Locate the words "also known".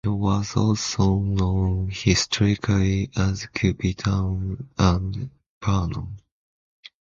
0.57-1.91